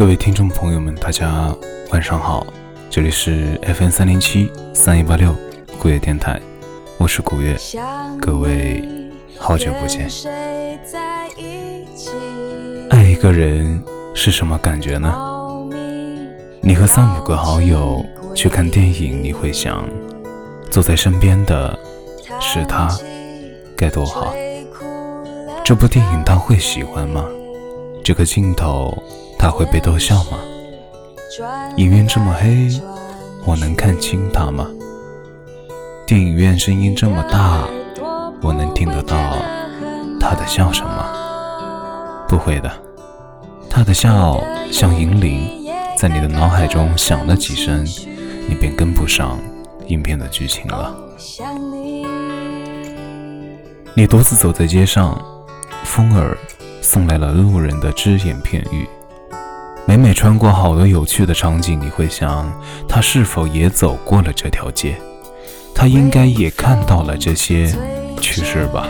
[0.00, 1.54] 各位听众朋友们，大家
[1.90, 2.46] 晚上好，
[2.88, 5.36] 这里是 FM 三零七三一八六
[5.78, 6.40] 古月电台，
[6.96, 7.54] 我是古月，
[8.18, 8.82] 各位
[9.38, 10.08] 好久不见。
[12.88, 13.84] 爱一个人
[14.14, 15.14] 是什么感觉呢？
[16.62, 18.02] 你和三五个好友
[18.34, 19.86] 去看电影，你会想，
[20.70, 21.78] 坐在身边的
[22.40, 22.88] 是他，
[23.76, 24.32] 该多好。
[25.62, 27.22] 这部电影他会喜欢吗？
[28.02, 28.96] 这个镜头
[29.40, 30.38] 他会被逗笑吗？
[31.78, 32.68] 影院这么黑，
[33.46, 34.68] 我能看清他吗？
[36.06, 37.66] 电影院声音这么大，
[38.42, 39.16] 我能听得到
[40.20, 41.06] 他的笑声吗？
[42.28, 42.70] 不会的，
[43.70, 44.38] 他的笑
[44.70, 45.50] 像银铃，
[45.96, 47.82] 在你的脑海中响了几声，
[48.46, 49.38] 你便跟不上
[49.86, 50.94] 影片的剧情了。
[53.94, 55.18] 你独自走在街上。
[55.82, 56.36] 风儿
[56.82, 58.86] 送来了路人的只言片语，
[59.90, 62.48] 每每穿过好多有趣的场景，你会想，
[62.86, 64.94] 他是否也走过了这条街？
[65.74, 67.66] 他应该也看到了这些
[68.20, 68.86] 趣事吧？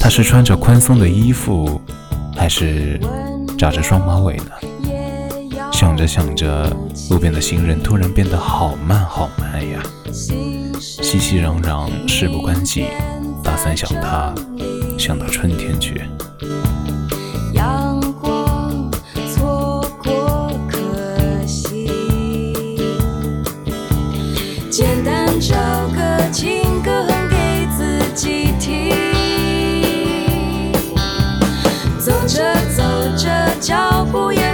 [0.00, 1.78] 他是穿着宽松的衣服，
[2.34, 2.98] 还是
[3.58, 5.60] 扎着双马尾呢？
[5.70, 6.74] 想着想着，
[7.10, 12.86] 路边的行人突然变得好慢好慢呀，熙熙攘攘，事不关己，
[13.44, 14.34] 打算想他。
[14.98, 16.00] 想到春天去。
[34.16, 34.45] 什么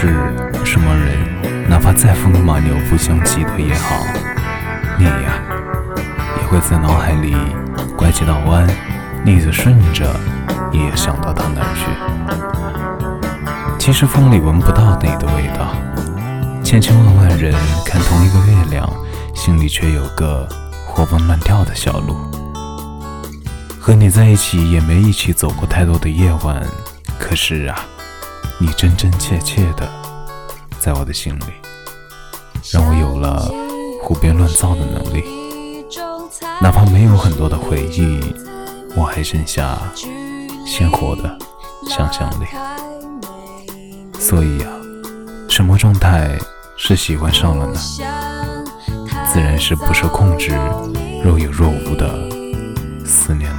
[0.00, 0.08] 事，
[0.64, 4.02] 什么人，哪怕再风马牛不相及的也好，
[4.98, 5.42] 你呀，
[6.40, 7.36] 也会在脑海里
[7.98, 8.66] 拐几道弯，
[9.22, 10.10] 逆着顺着，
[10.72, 11.84] 也想到他哪儿去。
[13.78, 15.76] 其实风里闻不到你的味道，
[16.64, 18.90] 千千万万人看同一个月亮，
[19.34, 20.48] 心里却有个
[20.86, 22.16] 活蹦乱跳的小鹿。
[23.78, 26.62] 和你在一起，也没一起走过太多的夜晚，
[27.18, 27.78] 可是啊。
[28.62, 29.88] 你真真切切的，
[30.78, 31.44] 在我的心里，
[32.70, 33.50] 让我有了
[34.02, 35.24] 胡编乱造的能力。
[36.60, 38.20] 哪怕没有很多的回忆，
[38.94, 39.78] 我还剩下
[40.66, 41.38] 鲜活的
[41.88, 42.44] 想象力。
[44.18, 44.70] 所以啊，
[45.48, 46.38] 什么状态
[46.76, 47.80] 是喜欢上了呢？
[49.32, 50.50] 自然是不受控制、
[51.24, 52.28] 若有若无的
[53.06, 53.50] 思念。